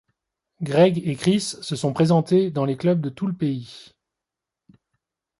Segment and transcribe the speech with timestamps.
[0.63, 3.93] Greg et Chriss se sont présentés dans les clubs de tout le pays.